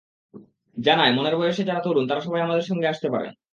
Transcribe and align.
জানায়, 0.77 1.13
মনের 1.13 1.35
বয়সে 1.37 1.63
যারা 1.63 1.81
তরুণ 1.83 2.05
তারা 2.07 2.21
সবাই 2.21 2.41
আমাদের 2.41 2.65
সঙ্গে 2.69 2.87
আসতে 2.87 3.07
পারেন। 3.09 3.33